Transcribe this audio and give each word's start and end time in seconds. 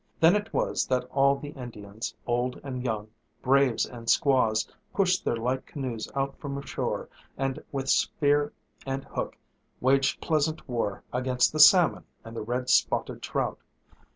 Then 0.19 0.35
it 0.35 0.51
was 0.51 0.87
that 0.87 1.03
all 1.11 1.35
the 1.35 1.49
Indians, 1.51 2.15
old 2.25 2.59
and 2.63 2.83
young, 2.83 3.09
braves 3.43 3.85
and 3.85 4.09
squaws, 4.09 4.67
pushed 4.95 5.23
their 5.23 5.35
light 5.35 5.67
canoes 5.67 6.09
out 6.15 6.35
from 6.39 6.59
shore 6.63 7.07
and 7.37 7.63
with 7.71 7.87
spear 7.87 8.51
and 8.83 9.03
hook 9.05 9.37
waged 9.79 10.19
pleasant 10.19 10.67
war 10.67 11.03
against 11.13 11.51
the 11.53 11.59
salmon 11.59 12.05
and 12.25 12.35
the 12.35 12.41
red 12.41 12.67
spotted 12.67 13.21
trout. 13.21 13.59